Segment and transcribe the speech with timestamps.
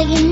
[0.00, 0.29] lagi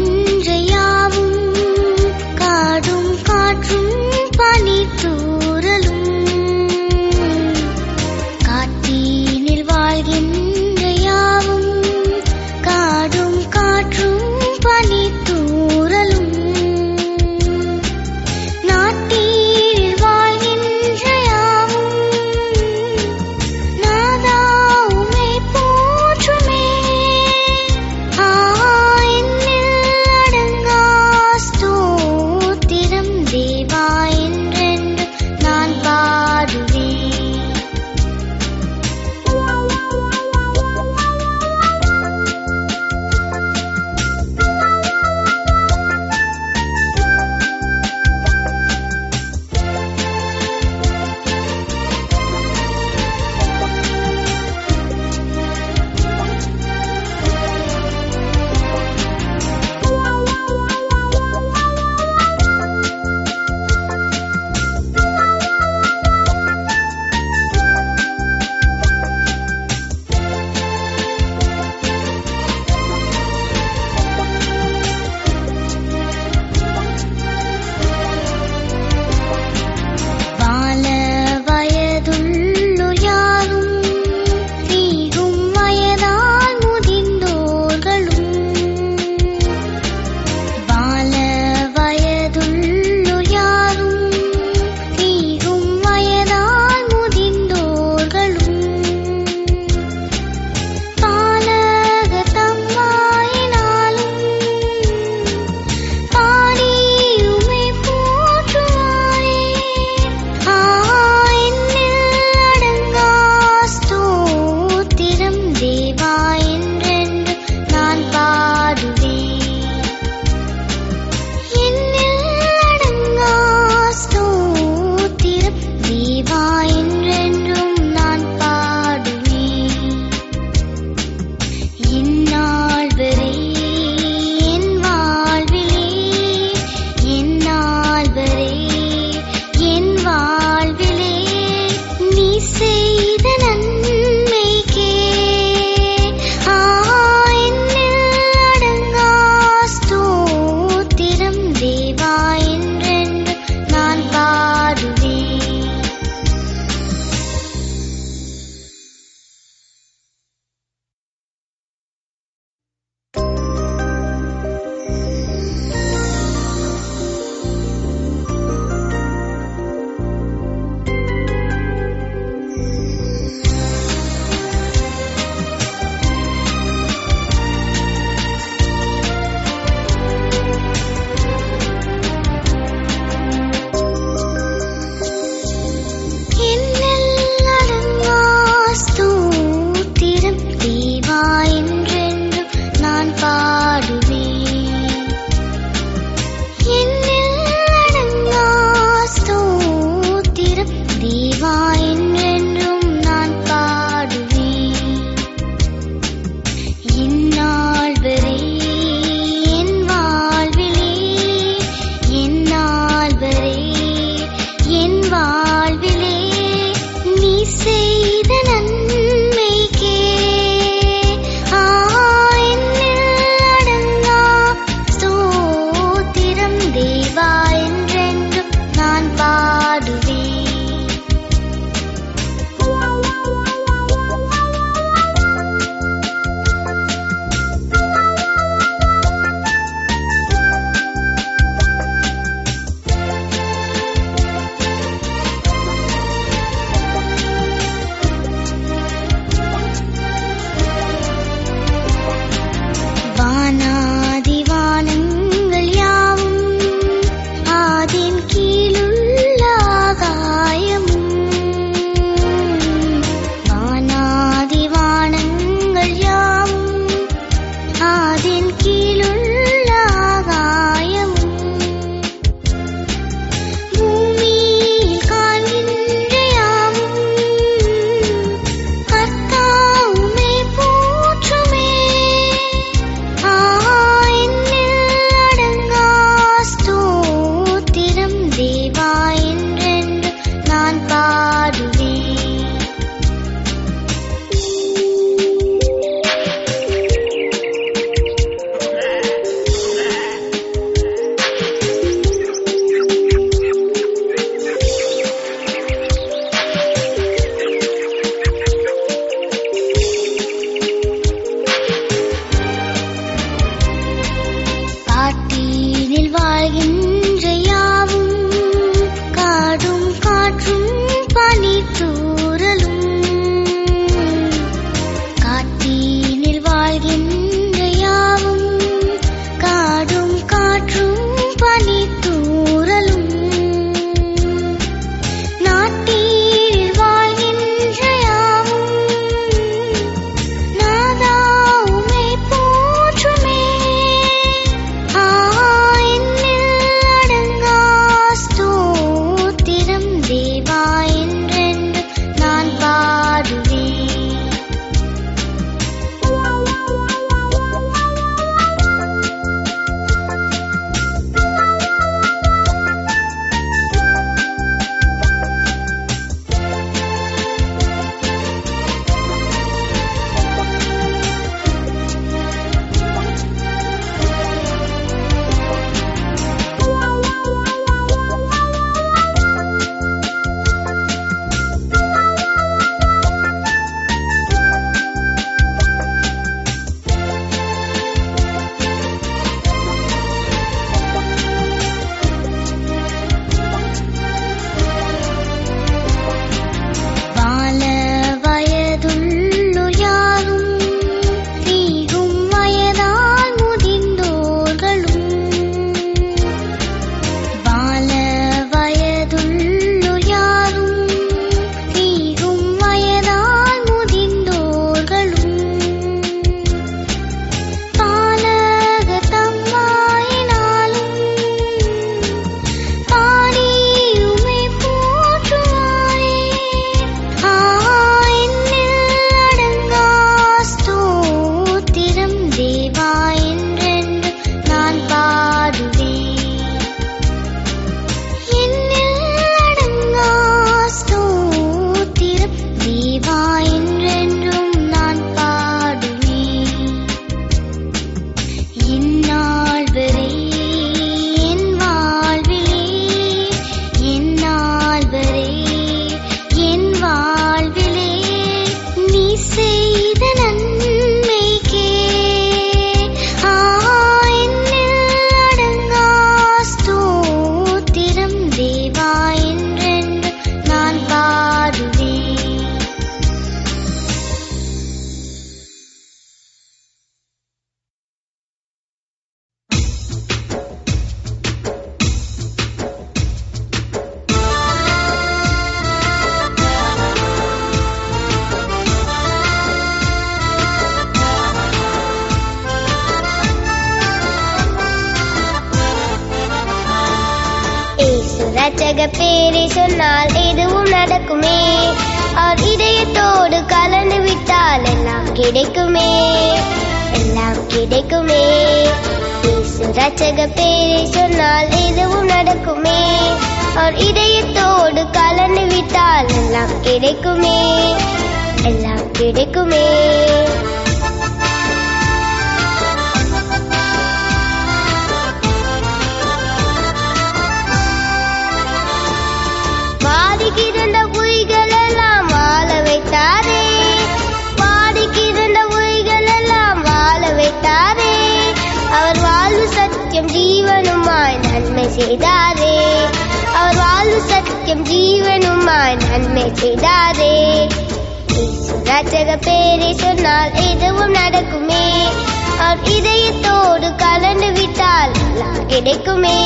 [552.48, 556.20] அவர் இதயத்தோடு கலந்து விட்டால் எல்லாம் கிடைக்குமே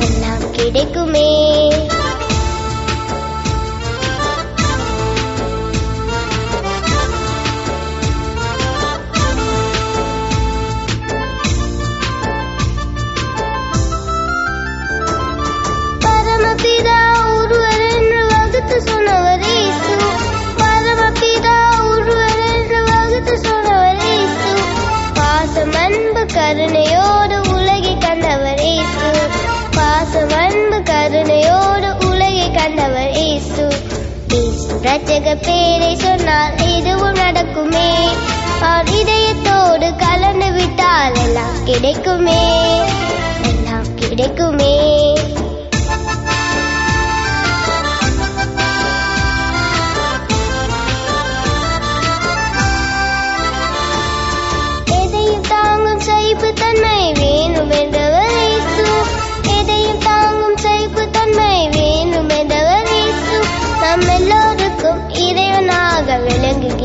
[0.00, 1.30] எல்லாம் கிடைக்குமே.
[34.86, 38.08] ரச்சக பேரை சொன்னால் எதுவும் நடக்குமே.
[38.60, 42.78] அவர் இதயத்தோடு கலந்து விட்டால் எல்லாம் கிடைக்குமே.
[43.42, 45.12] எல்லாம் கிடைக்குமே.
[54.84, 58.05] எதையும் தாங்கும் சைப்பு தன்மை வேணும் என்றவர்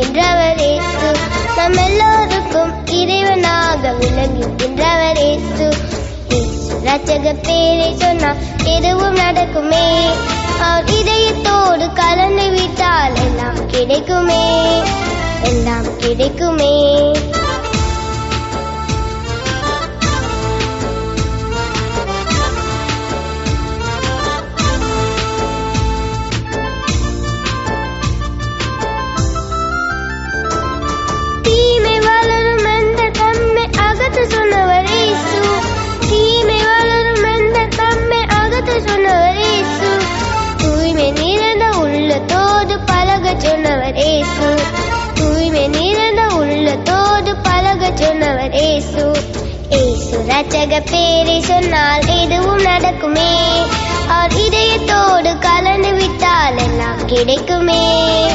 [0.01, 1.15] விளங்குகின்றவரேசு
[1.55, 5.73] நம் எல்லோருக்கும் இறைவனாக விளங்குகின்றவரேசு.
[6.85, 10.09] ரச்சக பேரை சொன்னால் எதுவும் நடக்குமே.
[10.61, 14.81] அவர் இதயத்தோடு கலந்து விட்டால் எல்லாம் கிடைக்குமே.
[15.43, 17.11] எல்லாம் கிடைக்குமே.
[46.71, 49.11] நிறைந்த உள்ளத்தோடு பழக சொன்னவர் ஏசு.
[49.69, 53.35] ஏசு ரச்சக பேரை சொன்னால் எதுவும் நடக்குமே.
[54.07, 58.27] அவர் இதயத்தோடு கலந்து விட்டால் எல்லாம் கிடைக்குமே.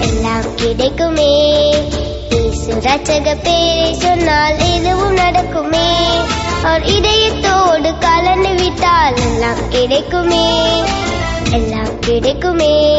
[0.00, 1.70] எல்லாம் கிடைக்குமே.
[2.30, 5.92] ஏசு ரச்சக பேரை சொன்னால் எதுவும் நடக்குமே.
[6.62, 10.82] அவர் இதயத்தோடு கலந்து விட்டால் எல்லாம் கிடைக்குமே.
[11.52, 12.94] எல்லாம் கிடைக்குமே.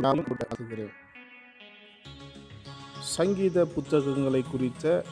[0.00, 0.24] நாம்
[3.00, 5.04] சங்கீத புத்தகங்களை குறித்த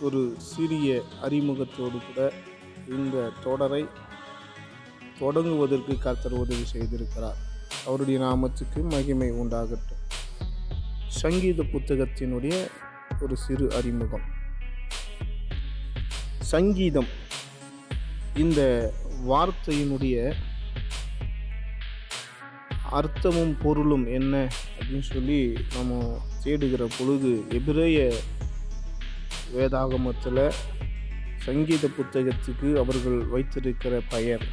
[0.00, 2.32] ஒரு சிறிய அறிமுகத்தோடு கூட
[2.88, 3.86] இந்த தொடரை
[5.20, 7.34] தொடங்குவதற்கு கர்த்தர் உதவி செய்திருக்கிறார்.
[7.86, 10.02] அவருடைய நாமத்துக்கு மகிமை உண்டாகட்டும்.
[11.06, 12.68] சங்கீத புத்தகத்தினுடைய
[13.20, 14.24] ஒரு சிறு அறிமுகம்.
[16.40, 17.06] சங்கீதம்
[18.34, 18.92] இந்த
[19.28, 20.34] வார்த்தையினுடைய
[22.92, 24.48] அர்த்தமும் பொருளும் என்ன
[24.80, 28.12] அப்படின்னு சொல்லி நம்ம தேடுகிற பொழுது எபிரேய
[29.54, 30.44] வேதாகமத்தில்
[31.44, 34.44] சங்கீத புத்தகத்துக்கு அவர்கள் வைத்திருக்கிற பெயர்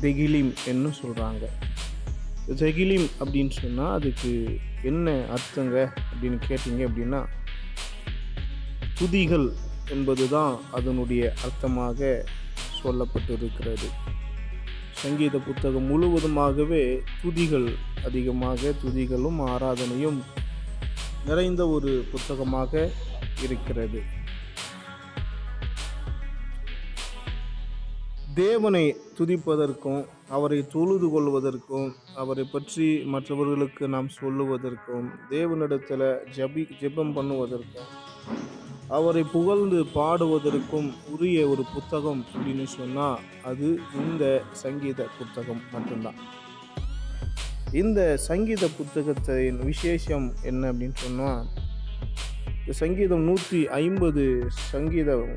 [0.00, 1.44] தெகிலிம் என்று சொல்கிறாங்க
[2.54, 5.76] தெகிலிம் அப்படின்னு சொன்னால் அதுக்கு என்ன அர்த்தங்க
[6.12, 7.20] அப்படின்னு கேட்டிங்க அப்படின்னா
[8.98, 9.48] துதிகள்
[9.90, 12.24] என்பது தான் அதனுடைய அர்த்தமாக
[12.82, 13.88] சொல்லப்பட்டிருக்கிறது.
[15.02, 16.82] சங்கீத புத்தகம் முழுவதுமாகவே
[17.22, 17.68] துதிகள்
[18.04, 20.18] அதிகமாக துதிகளும் ஆராதனையும்
[21.26, 22.72] நிறைந்த ஒரு புத்தகமாக
[23.44, 24.00] இருக்கிறது.
[28.34, 28.82] தேவனை
[29.18, 36.06] துதிப்பதற்கும் அவரை தொழுது கொள்வதற்கும் அவரை பற்றி மற்றவர்களுக்கு நாம் சொல்லுவதற்கும் தேவனிடத்தில்
[36.36, 37.88] ஜபி ஜெபம் பண்ணுவதற்கும்
[38.96, 43.18] அவரை புகழ்ந்து பாடுவதற்கும் உரிய ஒரு புத்தகம் அப்படின்னு சொன்னால்
[43.50, 43.68] அது
[44.02, 44.24] இந்த
[44.62, 46.20] சங்கீத புத்தகம் மட்டும்தான்.
[47.80, 51.42] இந்த சங்கீத புத்தகத்தின் விசேஷம் என்ன அப்படின்னு சொன்னால்
[52.60, 54.24] இந்த சங்கீதம் நூற்றி ஐம்பது
[54.72, 55.28] சங்கீதம்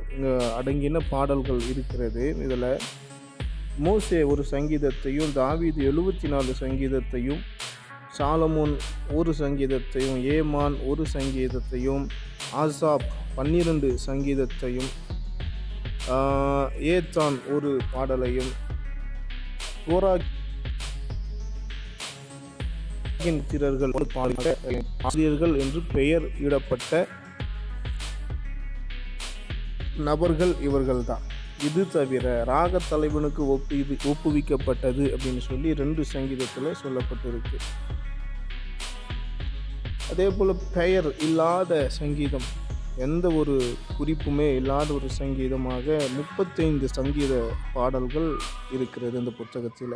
[0.59, 2.23] அடங்கின பாடல்கள் இருக்கிறது.
[2.45, 2.69] இதில்
[3.85, 7.43] மோசே ஒரு சங்கீதத்தையும் தாவீது எழுபத்தி நாலு சங்கீதத்தையும்
[8.17, 8.73] சாலமோன்
[9.17, 12.05] ஒரு சங்கீதத்தையும் ஏமான் ஒரு சங்கீதத்தையும்
[12.63, 13.05] ஆசாப்
[13.35, 14.91] பன்னிரண்டு சங்கீதத்தையும்
[16.95, 18.51] ஏத்தான் ஒரு பாடலையும்
[19.87, 20.13] கோரா
[23.49, 24.07] திரர்கள் ஒரு
[25.01, 27.07] ஆசிரியர்கள் என்று பெயர் இடப்பட்ட
[30.07, 31.25] நபர்கள் இவர்கள்தான்.
[31.67, 33.75] இது தவிர ராக தலைவனுக்கு ஒப்பு
[34.11, 37.57] ஒப்புவிக்கப்பட்டது அப்படின்னு சொல்லி ரெண்டு சங்கீதத்தில் சொல்லப்பட்டிருக்கு.
[40.11, 42.47] அதே போல் பெயர் இல்லாத சங்கீதம்
[43.05, 43.53] எந்த ஒரு
[43.97, 47.33] குறிப்புமே இல்லாத ஒரு சங்கீதமாக முப்பத்தைந்து சங்கீத
[47.75, 48.29] பாடல்கள்
[48.75, 49.95] இருக்கிறது இந்த புத்தகத்தில்.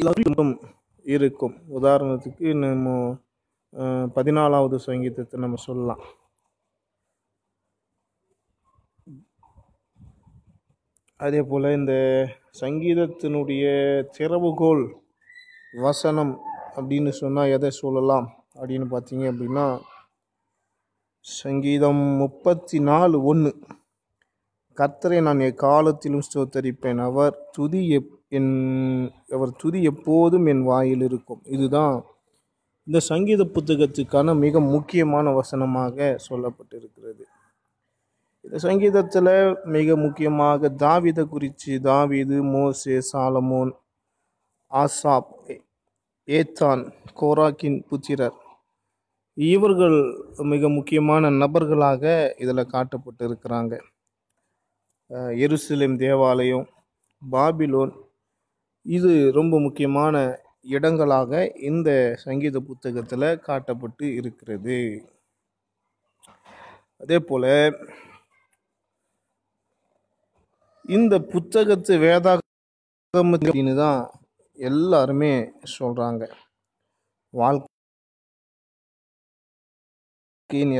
[0.00, 0.54] எல்லாரும்
[1.06, 1.56] இருக்கும்.
[1.78, 2.88] உதாரணத்துக்கு நம்ம
[4.18, 6.04] பதினாலாவது சங்கீதத்தை நம்ம சொல்லலாம்.
[11.20, 11.94] அதே போல் இந்த
[12.60, 13.64] சங்கீதத்தினுடைய
[14.18, 14.90] திறவுகோல்
[15.72, 16.40] வசனம்
[16.76, 18.26] அப்படின்னு சொன்னால் எதை சொல்லலாம்?
[18.54, 19.80] அப்படின்னு பார்த்தீங்க அப்படின்னா
[21.20, 23.56] சங்கீதம் முப்பத்தி நாலு ஒன்று
[24.76, 26.98] கர்த்தரை நான் எக்காலத்திலும் ஸ்தோத்தரிப்பேன்.
[26.98, 28.52] அவர் துதி எப் என்
[29.30, 31.42] அவர் துதி எப்போதும் என் வாயில் இருக்கும்.
[31.44, 32.04] இதுதான்
[32.86, 37.24] இந்த சங்கீத புத்தகத்துக்கான மிக முக்கியமான வசனமாக சொல்லப்பட்டிருக்கிறது.
[38.44, 39.34] இந்த சங்கீதத்தில்
[39.74, 43.70] மிக முக்கியமாக தாவிதை குறித்து தாவிது மோசே சாலமோன்
[44.70, 45.30] ஆசாப்
[46.28, 46.82] ஏத்தான்
[47.20, 48.36] கோராக்கின் புத்திரர்.
[49.36, 49.96] இவர்கள்
[50.52, 52.02] மிக முக்கியமான நபர்களாக
[52.44, 53.74] இதில் காட்டப்பட்டு இருக்கிறாங்க
[55.44, 56.66] எருசலேம் தேவாலயம்
[57.22, 57.92] பாபிலோன்
[58.86, 60.16] இது ரொம்ப முக்கியமான
[60.76, 61.90] இடங்களாக இந்த
[62.24, 64.78] சங்கீத புத்தகத்தில் காட்டப்பட்டு இருக்கிறது.
[67.02, 67.50] அதே போல்
[70.84, 74.00] இந்த புத்தகத்து வேதாகமத்தின்னு தான்
[74.58, 75.30] எல்லாருமே
[75.74, 76.22] சொல்கிறாங்க
[77.34, 77.82] வாழ்க்கையின்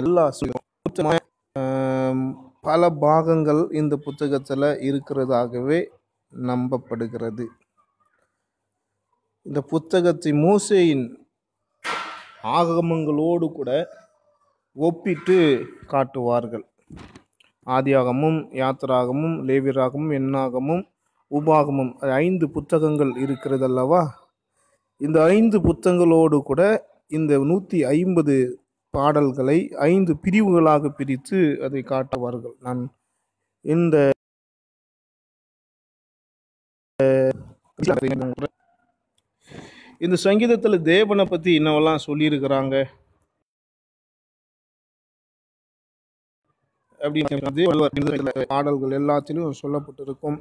[0.01, 0.25] எல்லா
[2.69, 5.79] பல பாகங்கள் இந்த புத்தகத்தில் இருக்கிறதாகவே
[6.33, 7.47] நம்பப்படுகிறது.
[9.47, 11.07] இந்த புத்தகத்தை மூசையின்
[12.59, 13.71] ஆகமங்களோடு கூட
[14.77, 15.39] ஒப்பிட்டு
[15.93, 16.65] காட்டுவார்கள்.
[17.67, 20.85] ஆதியாகமும் யாத்திராகமும் லேவிராகமும் எண்ணாகமும்
[21.31, 21.93] உபாகமும்.
[22.23, 24.03] ஐந்து புத்தகங்கள் இருக்கிறது அல்லவா
[25.01, 26.63] இந்த ஐந்து புத்தகங்களோடு கூட
[27.19, 28.35] இந்த நூற்றி ஐம்பது
[28.95, 29.59] பாடல்களை
[29.91, 32.57] ஐந்து பிரிவுகளாக பிரித்து அதை காட்டுவார்கள்.
[32.67, 32.83] நான்
[33.65, 33.97] இந்த
[40.05, 42.77] இந்த சங்கீதத்தில் தேவனை பற்றி என்னவெல்லாம் சொல்லியிருக்கிறாங்க?
[47.05, 50.39] அப்படின்னு பாடல்கள் எல்லாத்திலும் சொல்லப்பட்டிருக்கும்.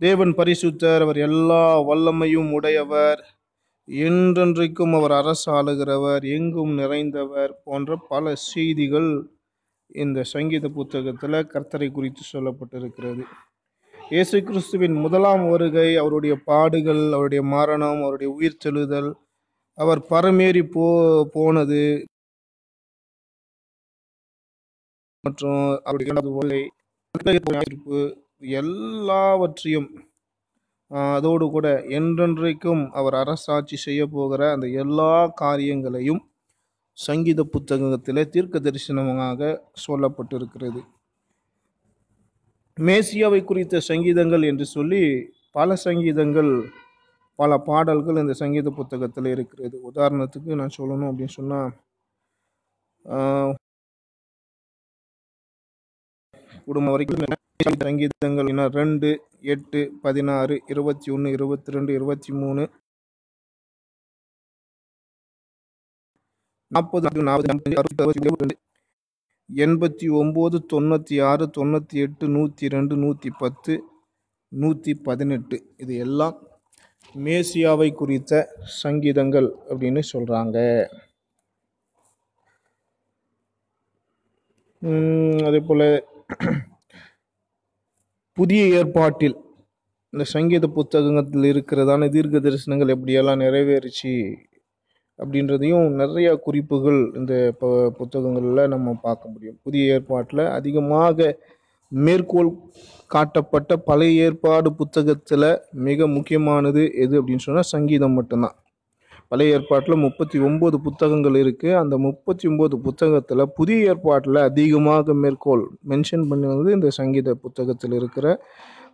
[0.00, 3.22] தேவன் பரிசுத்தர் அவர் எல்லா வல்லமையும் உடையவர்
[3.88, 9.10] என்றென்றைக்கும் அவர் அரசாளுகிறவர் எங்கும் நிறைந்தவர் போன்ற பல செய்திகள்
[9.94, 13.22] இந்த சங்கீத புத்தகத்தில் கர்த்தரை குறித்து சொல்லப்பட்டிருக்கிறது.
[13.94, 19.10] இயேசு கிறிஸ்துவின் முதலாம் வருகை அவருடைய பாடுகள் அவருடைய மரணம் அவருடைய உயிர் செலுதல்
[19.78, 20.84] அவர் பரமேறி போ
[21.32, 21.80] போனது
[25.24, 26.58] மற்றும் அவருடைய இரண்டாவது
[28.60, 29.88] எல்லாவற்றையும்
[31.16, 31.68] அதோடு கூட
[31.98, 35.12] என்றென்றைக்கும் அவர் அரசாட்சி செய்ய போகிற அந்த எல்லா
[35.42, 36.22] காரியங்களையும்
[36.98, 39.50] சங்கீத புத்தகத்தில் தீர்க்க தரிசனமாக
[39.86, 40.80] சொல்லப்பட்டிருக்கிறது.
[42.78, 45.02] மேசியாவை குறித்த சங்கீதங்கள் என்று சொல்லி
[45.58, 46.52] பல சங்கீதங்கள்
[47.38, 49.76] பல பாடல்கள் இந்த சங்கீத புத்தகத்தில் இருக்கிறது.
[49.90, 51.72] உதாரணத்துக்கு நான் சொல்லணும் அப்படின்னு சொன்னால்
[56.68, 57.22] குடும்பம் வரைக்கும்
[57.84, 59.08] சங்கீதங்கள் என ரெண்டு
[59.52, 62.64] எட்டு பதினாறு இருபத்தி ஒன்று இருபத்தி ரெண்டு இருபத்தி மூணு.
[66.70, 68.56] நாற்பது நாற்பது அறுபத்தி
[69.50, 73.74] எண்பத்தி ஒம்பது தொண்ணூற்றி ஆறு தொண்ணூற்றி எட்டு நூற்றி ரெண்டு நூற்றி பத்து
[74.52, 75.56] நூற்றி பதினெட்டு.
[75.82, 76.36] இது எல்லாம்
[77.14, 78.32] மேசியாவை குறித்த
[78.82, 80.56] சங்கீதங்கள் அப்படின்னு சொல்கிறாங்க
[85.48, 85.86] அதே போல்
[88.36, 89.36] புதிய ஏற்பாட்டில்
[90.12, 94.12] இந்த சங்கீத புத்தகத்தில் இருக்கிறதான தீர்க்க தரிசனங்கள் எப்படியெல்லாம் நிறைவேறுச்சு
[95.18, 99.58] அப்படின்றதையும் நிறையா குறிப்புகள் இந்த ப புத்தகங்களில் நம்ம பார்க்க முடியும்.
[99.62, 101.28] புதிய ஏற்பாட்டில் அதிகமாக
[101.92, 102.50] மேற்கோள்
[103.10, 105.50] காட்டப்பட்ட பழைய ஏற்பாடு புத்தகத்தில்
[105.88, 108.56] மிக முக்கியமானது எது அப்படின்னு சொன்னால் சங்கீதம் மட்டும்தான்.
[109.32, 116.28] பழைய ஏற்பாட்டில் முப்பத்தி ஒம்பது புத்தகங்கள் இருக்குது அந்த முப்பத்தி ஒம்பது புத்தகத்தில் புதிய ஏற்பாட்டில் அதிகமாக மேற்கோள் மென்ஷன்
[116.28, 118.26] பண்ணுவது இந்த சங்கீத புத்தகத்தில் இருக்கிற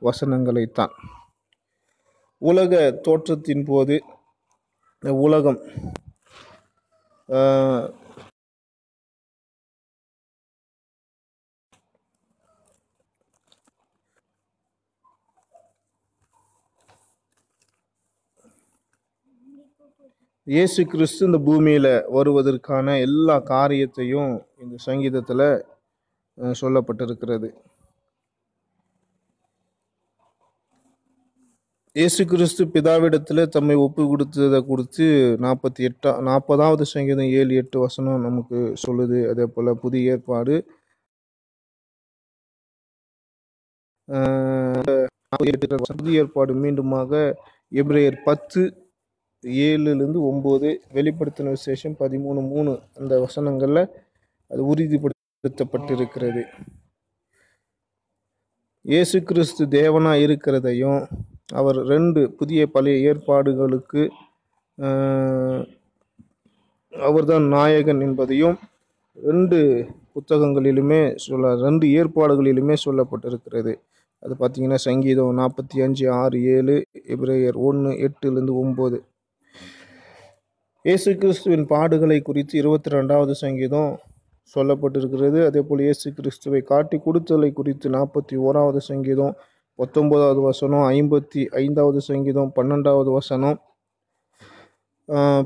[0.02, 0.94] வசனங்களைத்தான்.
[2.42, 3.96] உலக தோற்றத்தின் போது
[5.24, 5.60] உலகம்
[20.52, 25.42] இயேசு கிறிஸ்து இந்த பூமியில் வருவதற்கான எல்லா காரியத்தையும் இந்த சங்கீதத்தில்
[26.60, 27.48] சொல்லப்பட்டிருக்கிறது.
[31.96, 35.06] இயேசு கிறிஸ்து பிதாவிடத்தில் தம்மை ஒப்பு கொடுத்ததை கொடுத்து
[35.46, 39.20] நாற்பத்தி எட்டா நாற்பதாவது சங்கீதம் ஏழு எட்டு வசனம் நமக்கு சொல்லுது.
[39.32, 40.54] அதே போல் புதிய ஏற்பாடு.
[45.98, 47.12] புதிய ஏற்பாடு மீண்டுமாக
[47.82, 48.62] எப்ரேயர் பத்து
[49.64, 53.82] ஏழுலேருந்து ஒம்பது வெளிப்படுத்தின விசேஷம் பதிமூணு மூணு அந்த வசனங்களில்
[54.50, 56.42] அது உறுதிப்படுத்தப்பட்டிருக்கிறது.
[58.84, 61.00] இயேசு கிறிஸ்து தேவனாக இருக்கிறதையும்
[61.60, 64.02] அவர் ரெண்டு புதிய பழைய ஏற்பாடுகளுக்கு
[66.92, 68.56] அவர்தான் நாயகன் என்பதையும்
[69.18, 69.58] ரெண்டு
[70.14, 73.72] புத்தகங்களிலுமே சொல்ல ரெண்டு ஏற்பாடுகளிலுமே சொல்லப்பட்டிருக்கிறது.
[74.22, 76.76] அது பார்த்தீங்கன்னா சங்கீதம் நாற்பத்தி அஞ்சு ஆறு ஏழு
[77.14, 78.98] எபிரேயர் ஒன்று எட்டுலேருந்து ஒம்பது.
[80.84, 83.92] இயேசு கிறிஸ்துவின் பாடுகளை குறித்து இருபத்தி ரெண்டாவது சங்கீதம்
[84.54, 85.38] சொல்லப்பட்டிருக்கிறது.
[85.48, 89.32] அதே போல் இயேசு கிறிஸ்துவை காட்டி கொடுத்தலை குறித்து நாற்பத்தி ஓராவது சங்கீதம்
[89.78, 93.56] பத்தொன்பதாவது வசனம் ஐம்பத்தி ஐந்தாவது சங்கீதம் பன்னெண்டாவது வசனம்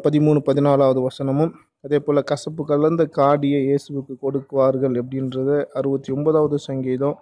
[0.06, 1.52] பதிமூணு பதினாலாவது வசனமும்.
[1.86, 5.51] அதே போல் கசப்பு கலந்த காடியை இயேசுவுக்கு கொடுக்குவார்கள் அப்படின்றத
[5.81, 7.16] அறுபத்தி ஒன்பதாவது சங்கீதம்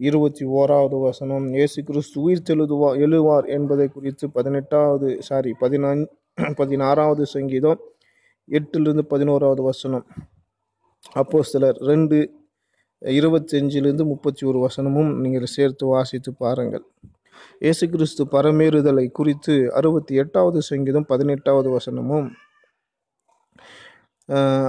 [0.00, 1.44] இருபத்தி ஓராவது வசனம்.
[1.52, 6.02] இயேசு கிறிஸ்து உயிர் தெழுதுவா எழுவார் என்பதை குறித்து பதினெட்டாவது சாரி பதினான்
[6.60, 7.80] பதினாறாவது சங்கீதம்
[8.48, 10.06] எட்டிலிருந்து பதினோராவது வசனம்.
[11.12, 12.18] அப்போ சிலர் ரெண்டு
[13.02, 16.84] இருபத்தஞ்சிலிருந்து முப்பத்தி ஒரு வசனமும் நீங்கள் சேர்த்து வாசித்து பாருங்கள்.
[17.60, 22.28] இயேசு கிறிஸ்து பரமேறுதலை குறித்து அறுபத்தி எட்டாவது சங்கீதம் பதினெட்டாவது வசனமும்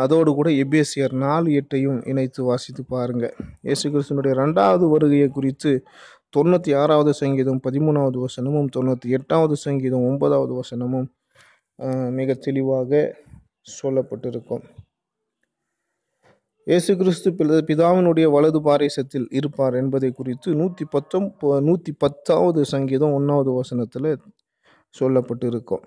[0.04, 3.26] அதோடு கூட எபேசியர் நாலு எட்டையும் இணைத்து வாசித்து பாருங்க.
[3.68, 5.72] இயேசு கிறிஸ்துனுடைய ரெண்டாவது வருகையை குறித்து
[6.36, 11.08] தொண்ணூற்றி ஆறாவது சங்கீதம் பதிமூணாவது வசனமும் தொண்ணூற்றி எட்டாவது சங்கீதம் ஒன்பதாவது வசனமும்
[12.20, 13.02] மிக தெளிவாக
[13.80, 14.64] சொல்லப்பட்டிருக்கும்.
[16.68, 17.30] இயேசு கிறிஸ்து
[17.70, 21.28] பிதாவினுடைய வலது பாரிசத்தில் இருப்பார் என்பதை குறித்து நூற்றி பத்தொம்
[21.68, 24.10] நூற்றி பத்தாவது சங்கீதம் ஒன்றாவது வசனத்தில்
[24.96, 25.84] சொல்லப்பட்டிருக்கும்.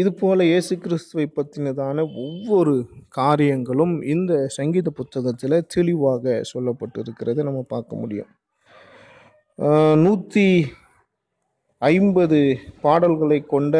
[0.00, 2.74] இதுபோல் இயேசு கிறிஸ்துவை பற்றினதான ஒவ்வொரு
[3.18, 7.42] காரியங்களும் இந்த சங்கீத புத்தகத்தில் தெளிவாக சொல்லப்பட்டிருக்கிறதை.
[7.48, 8.30] நம்ம பார்க்க முடியும்.
[10.04, 10.46] நூற்றி
[11.82, 12.38] ஐம்பது
[12.84, 13.76] பாடல்களை கொண்ட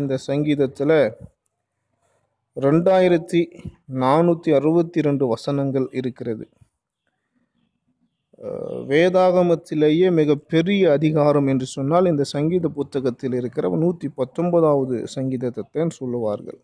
[0.00, 0.98] இந்த சங்கீதத்தில்
[2.56, 3.40] ரெண்டாயிரத்தி
[4.04, 6.44] நானூற்றி அறுபத்தி ரெண்டு வசனங்கள் இருக்கிறது.
[8.92, 16.58] வேதாகமத்திலேயே மிக பெரிய அதிகாரம் என்று சொன்னால் இந்த சங்கீத புத்தகத்தில் இருக்கிற நூற்றி பத்தொன்பதாவது சங்கீதத்தை சொல்லுவார்கள்.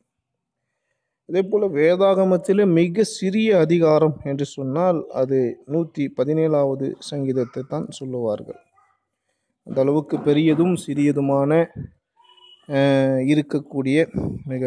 [1.29, 5.39] அதே போல் வேதாகமத்திலே மிக சிறிய அதிகாரம் என்று சொன்னால் அது
[5.75, 8.61] நூற்றி பதினேழாவது சங்கீதத்தை தான் சொல்லுவார்கள்.
[9.67, 11.53] அந்த அளவுக்கு பெரியதும் சிறியதுமான
[13.33, 13.99] இருக்கக்கூடிய
[14.53, 14.65] மிக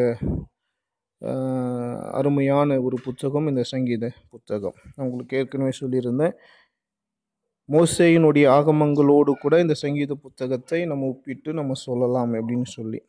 [2.19, 4.77] அருமையான ஒரு புத்தகம் இந்த சங்கீத புத்தகம்.
[4.93, 6.35] நான் உங்களுக்கு ஏற்கனவே சொல்லியிருந்தேன்.
[7.69, 12.99] மோசேயினுடைய ஆகமங்களோடு கூட இந்த சங்கீத புத்தகத்தை நம்ம ஒப்பிட்டு நம்ம சொல்லலாம் அப்படின்னு சொல்லி.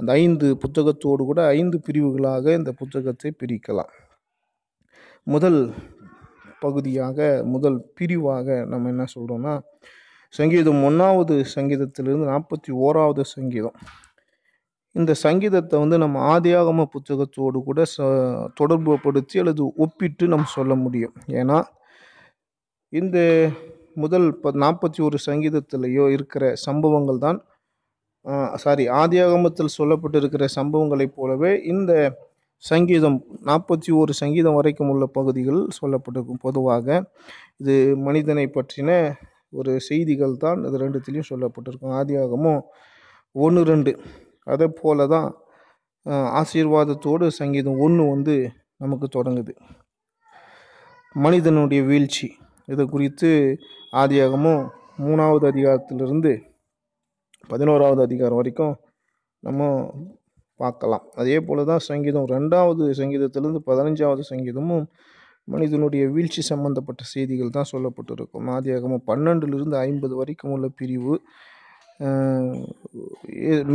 [0.00, 3.92] அந்த ஐந்து புத்தகத்தோடு கூட ஐந்து பிரிவுகளாக இந்த புத்தகத்தை பிரிக்கலாம்.
[5.26, 5.60] முதல்
[6.60, 7.18] பகுதியாக
[7.54, 9.54] முதல் பிரிவாக நம்ம என்ன சொல்கிறோம்னா
[10.34, 13.76] சங்கீதம் ஒன்றாவது சங்கீதத்திலிருந்து நாற்பத்தி ஓராவது சங்கீதம்.
[14.94, 18.06] இந்த சங்கீதத்தை வந்து நம்ம ஆதியாகம புத்தகத்தோடு கூட ச
[18.60, 21.14] தொடர்புபடுத்தி அல்லது ஒப்பிட்டு நம்ம சொல்ல முடியும்.
[21.40, 21.58] ஏன்னா
[22.92, 23.18] இந்த
[24.02, 27.38] முதல் ப நாற்பத்தி ஒரு சங்கீதத்திலேயோ இருக்கிற சம்பவங்கள் தான்
[28.62, 31.92] சாரி ஆதியாகமத்தில் சொல்லப்பட்டிருக்கிற சம்பவங்களைப் போலவே இந்த
[32.64, 33.18] சங்கீதம்
[33.48, 36.40] நாற்பத்தி ஒரு சங்கீதம் வரைக்கும் உள்ள பகுதிகள் சொல்லப்பட்டிருக்கும்.
[36.46, 36.86] பொதுவாக
[37.62, 37.74] இது
[38.06, 38.90] மனிதனை பற்றின
[39.58, 41.94] ஒரு செய்திகள் தான் இது ரெண்டுத்திலையும் சொல்லப்பட்டிருக்கும்.
[42.00, 42.60] ஆதியாகமும்
[43.34, 43.92] ஒன்று ரெண்டு.
[44.52, 45.28] அதே போல தான்
[46.40, 48.36] ஆசீர்வாதத்தோடு சங்கீதம் ஒன்று வந்து
[48.82, 49.54] நமக்கு தொடங்குது.
[51.14, 52.28] மனிதனுடைய வீழ்ச்சி.
[52.68, 53.30] இது குறித்து
[53.92, 54.62] ஆதியாகமும்
[55.04, 56.32] மூணாவது அதிகாரத்திலிருந்து
[57.50, 58.74] பதினோராவது அதிகாரம் வரைக்கும்
[59.42, 59.68] நம்ம
[60.60, 61.04] பார்க்கலாம்.
[61.20, 64.84] அதே போல தான் சங்கீதம் ரெண்டாவது சங்கீதத்திலிருந்து பதினஞ்சாவது சங்கீதமும்
[65.48, 68.48] மனிதனுடைய வீழ்ச்சி சம்பந்தப்பட்ட செய்திகள் தான் சொல்லப்பட்டிருக்கும்.
[68.56, 71.14] ஆதியாகமும் பன்னெண்டுலேருந்து ஐம்பது வரைக்கும் உள்ள பிரிவு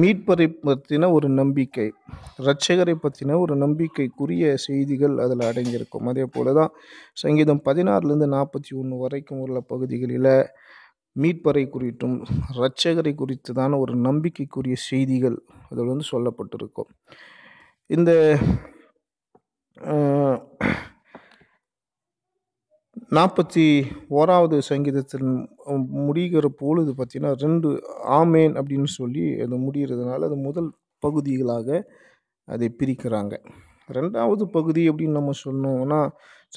[0.02, 1.88] மீட்பரை பற்றின ஒரு நம்பிக்கை
[2.44, 6.08] இரட்சகரை பற்றின ஒரு நம்பிக்கைக்குரிய செய்திகள் அதில் அடங்கியிருக்கும்.
[6.12, 6.72] அதே போல தான்
[7.24, 10.32] சங்கீதம் பதினாறுலேருந்து நாற்பத்தி ஒன்று வரைக்கும் உள்ள பகுதிகளில்
[11.16, 12.16] மீட்பரை குறித்தும்
[12.56, 15.38] இரட்சகரை குறித்ததான ஒரு நம்பிக்கைக்குரிய செய்திகள்
[15.70, 16.90] அதில் வந்து சொல்லப்பட்டிருக்கும்.
[17.90, 18.12] இந்த
[23.16, 23.64] நாற்பத்தி
[24.18, 25.26] ஓராவது சங்கீதத்தில்
[26.06, 27.70] முடிகிற பொழுது பார்த்தீங்கன்னா ரெண்டு
[28.20, 30.70] ஆமேன் அப்படின்னு சொல்லி அது முடிகிறதுனால அது முதல்
[31.04, 31.70] பகுதிகளாக
[32.48, 33.34] அதை பிரிக்கிறாங்க.
[33.90, 36.00] ரெண்டாவது பகுதி அப்படின்னு நம்ம சொன்னோம்னா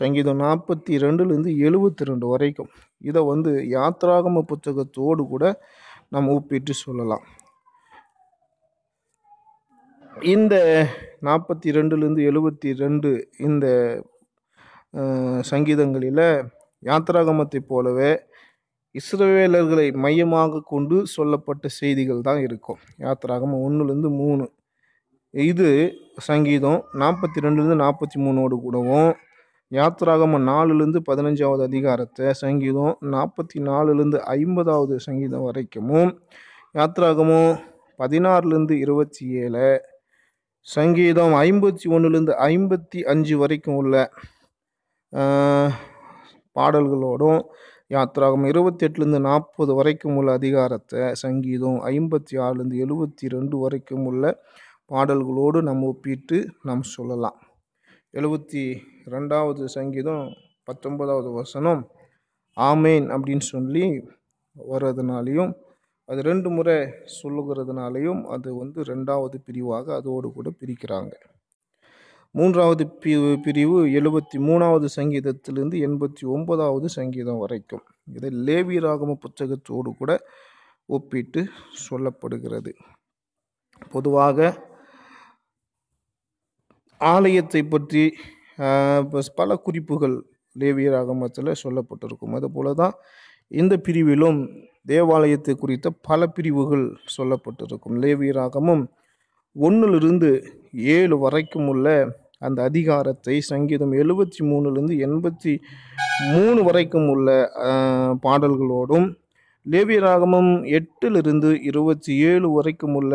[0.00, 2.70] சங்கீதம் நாற்பத்தி ரெண்டுலேருந்து எழுபத்தி ரெண்டு வரைக்கும்.
[3.10, 5.44] இதை வந்து யாத்ராகம புத்தகத்தோடு கூட
[6.14, 7.24] நம்ம ஒப்பிட்டு சொல்லலாம்.
[10.34, 10.54] இந்த
[11.28, 13.10] நாற்பத்தி ரெண்டுலேருந்து எழுபத்தி ரெண்டு
[13.46, 13.66] இந்த
[15.40, 16.26] சங்கீதங்களில்
[16.82, 18.10] யாத்ராகமத்தை போலவே
[18.94, 22.80] இஸ்ரவேலர்களை மையமாக கொண்டு சொல்லப்பட்ட செய்திகள் தான் இருக்கும்.
[22.98, 24.46] யாத்ராகமம் ஒன்றுலேருந்து மூணு.
[25.34, 25.68] இது
[26.20, 29.10] சங்கீதம் நாற்பத்தி ரெண்டுலேருந்து நாற்பத்தி மூணோடு கூடவும்
[29.72, 36.12] யாத்ராகம நாலுலேருந்து பதினஞ்சாவது அதிகாரத்தை சங்கீதம் நாற்பத்தி நாலுலேருந்து ஐம்பதாவது சங்கீதம் வரைக்கும்
[36.74, 37.52] யாத்ராகமும்
[37.98, 39.68] பதினாறுலேருந்து இருபத்தி ஏழு
[40.66, 43.96] சங்கீதம் ஐம்பத்தி ஒன்றுலேருந்து ஐம்பத்தி அஞ்சு வரைக்கும் உள்ள
[46.56, 47.40] பாடல்களோடும்
[47.94, 54.24] யாத்ராகம் இருபத்தி எட்டுலேருந்து நாற்பது வரைக்கும் உள்ள அதிகாரத்தை சங்கீதம் ஐம்பத்தி ஆறுலேருந்து எழுபத்தி ரெண்டு வரைக்கும் உள்ள
[54.86, 56.38] பாடல்களோடு நம்ம ஒப்பிட்டு
[56.68, 57.38] நாம் சொல்லலாம்.
[58.14, 58.64] எழுபத்தி
[59.14, 60.24] ரெண்டாவது சங்கீதம்
[60.68, 61.82] பத்தொன்பதாவது வசனம்
[62.56, 63.84] ஆமேன் அப்படின்னு சொல்லி
[64.56, 65.52] வர்றதுனாலையும்
[66.08, 66.76] அது ரெண்டு முறை
[67.20, 71.14] சொல்லுகிறதுனாலையும் அது வந்து ரெண்டாவது பிரிவாக அதோடு கூட பிரிக்கிறாங்க.
[72.34, 73.12] மூன்றாவது பி
[73.44, 77.84] பிரிவு எழுபத்தி மூணாவது சங்கீதத்திலிருந்து எண்பத்தி ஒன்பதாவது சங்கீதம் வரைக்கும்.
[78.16, 80.12] இது லேவி ராகம புத்தகத்தோடு கூட
[80.88, 81.42] ஒப்பிட்டு
[81.84, 82.72] சொல்லப்படுகிறது.
[83.94, 84.38] பொதுவாக
[87.00, 88.04] ஆலயத்தை பற்றி
[89.38, 90.16] பல குறிப்புகள்
[90.56, 92.36] லேவிய ராகமத்தில் சொல்லப்பட்டிருக்கும்.
[92.38, 92.94] அதுபோல தான்
[93.50, 94.38] இந்த பிரிவிலும்
[94.92, 96.86] தேவாலயத்தை குறித்த பல பிரிவுகள்
[97.16, 97.96] சொல்லப்பட்டிருக்கும்.
[98.04, 98.84] லேவிய ராகமும்
[99.56, 100.30] ஒன்றிலிருந்து
[100.72, 101.86] ஏழு வரைக்கும் உள்ள
[102.38, 105.52] அந்த அதிகாரத்தை சங்கீதம் எழுபத்தி மூணுலேருந்து எண்பத்தி
[106.32, 107.28] மூணு வரைக்கும் உள்ள
[108.22, 109.06] பாடல்களோடும்
[109.66, 113.14] லேவிய ராகமம் எட்டிலிருந்து இருபத்தி ஏழு வரைக்கும் உள்ள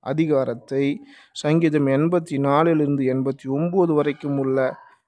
[0.00, 0.84] அதிகாரத்தை
[1.32, 4.58] சங்கீதம் எண்பத்தி நாலிலிருந்து எண்பத்தி ஒம்பது வரைக்கும் உள்ள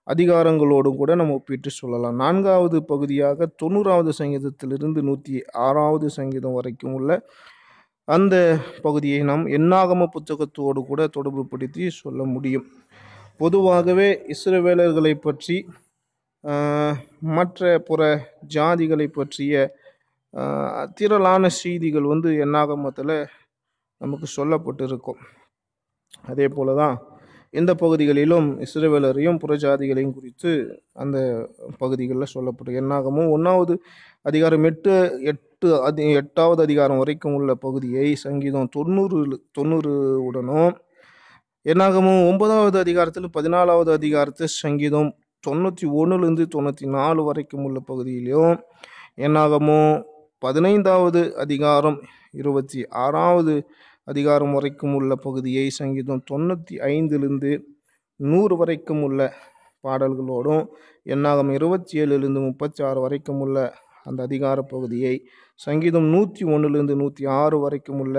[0.06, 2.16] அதிகாரங்களோடும் கூட நம்ம ஒப்பிட்டு சொல்லலாம்.
[2.16, 7.10] நான்காவது பகுதியாக தொண்ணூறாவது சங்கீதத்திலிருந்து நூற்றி ஆறாவது சங்கீதம் வரைக்கும் உள்ள
[8.14, 8.34] அந்த
[8.84, 12.66] பகுதியை நாம் எண்ணாகம புத்தகத்தோடு கூட தொடர்புபடுத்தி சொல்ல முடியும்.
[13.40, 15.56] பொதுவாகவே இஸ்ரவேலர்களை பற்றி
[17.36, 18.00] மற்ற புற
[18.54, 19.52] ஜாதிகளை பற்றிய
[20.98, 23.14] திரளான செய்திகள் வந்து எண்ணாகமத்தில்
[24.00, 25.20] நமக்கு சொல்லப்பட்டிருக்கும்.
[26.30, 26.96] அதே போல தான்
[27.54, 30.50] இந்த பகுதிகளிலும் இஸ்ரேவேலரையும் புறஜாதிகளையும் குறித்து
[30.92, 31.16] அந்த
[31.78, 32.74] பகுதிகளில் சொல்லப்படும்.
[32.74, 33.74] என்னாகமும் ஒன்றாவது
[34.22, 39.18] அதிகாரம் எட்டு எட்டு அதி எட்டாவது அதிகாரம் வரைக்கும் உள்ள பகுதியை சங்கீதம் தொண்ணூறு
[39.52, 40.72] தொண்ணூறு உடனும்
[41.66, 45.10] என்னாகமும் ஒன்பதாவது அதிகாரத்தில் பதினாலாவது அதிகாரத்து சங்கீதம்
[45.44, 48.56] தொண்ணூற்றி ஒன்றுலேருந்து தொண்ணூற்றி நாலு வரைக்கும் உள்ள பகுதியிலையும்
[49.16, 49.92] என்னாகமும்
[50.42, 51.98] பதினைந்தாவது அதிகாரம்
[52.30, 53.54] இருபத்தி ஆறாவது
[54.10, 57.50] அதிகாரம் வரைக்கும் உள்ள பகுதியை சங்கீதம் தொண்ணூற்றி ஐந்துலேருந்து
[58.20, 59.20] நூறு வரைக்கும் உள்ள
[59.84, 60.64] பாடல்களோடும்
[61.06, 63.58] எண்ணாகம் இருபத்தி ஏழுலேருந்து முப்பத்தி ஆறு வரைக்கும் உள்ள
[64.04, 65.14] அந்த அதிகார பகுதியை
[65.60, 68.16] சங்கீதம் நூற்றி ஒன்றுலேருந்து நூற்றி ஆறு வரைக்கும் உள்ள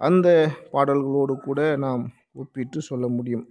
[0.00, 0.28] அந்த
[0.72, 3.44] பாடல்களோடு கூட நாம் ஒப்பிட்டு சொல்ல முடியும்.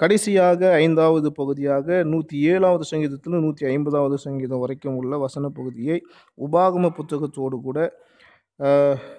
[0.00, 5.96] கடைசியாக ஐந்தாவது பகுதியாக நூற்றி ஏழாவது சங்கீதத்தில் நூற்றி ஐம்பதாவது சங்கீதம் வரைக்கும் உள்ள வசன பகுதியை
[6.38, 7.78] உபாகம புத்தகத்தோடு கூட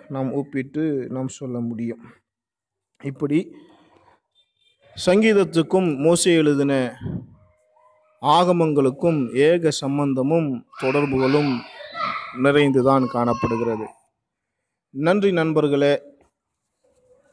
[0.10, 2.04] நாம் ஒப்பிட்டு நாம் சொல்ல முடியும்.
[3.04, 3.56] இப்படி
[5.06, 6.74] சங்கீதத்துக்கும் மோசை எழுதின
[8.22, 11.62] ஆகமங்களுக்கும் ஏக சம்பந்தமும் தொடர்புகளும்
[12.44, 13.88] நிறைந்துதான் காணப்படுகிறது.
[14.90, 16.02] நன்றி நண்பர்களே.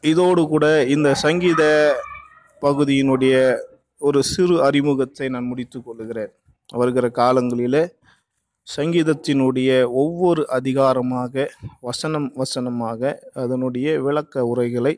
[0.01, 1.63] இதோடு கூட இந்த சங்கீத
[2.63, 3.59] பகுதியினுடைய
[3.99, 6.33] ஒரு சிறு அறிமுகத்தை நான் முடித்து கொள்கிறேன்.
[6.75, 7.83] வருகிற காலங்களிலே
[8.75, 9.71] சங்கீதத்தினுடைய
[10.03, 11.45] ஒவ்வொரு அதிகாரமாக
[11.81, 13.13] வசனம் வசனமாக
[13.43, 14.95] அதனுடைய விளக்க உரைகளை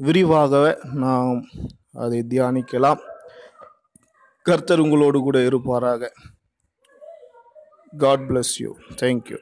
[0.00, 1.38] விரிவாக நாம்
[2.02, 3.00] அதை தியானிக்கலாம்.
[4.46, 6.10] கர்த்தர் உங்களோடு கூட இருப்பாராக.
[7.92, 8.70] God bless you
[9.02, 9.38] thank you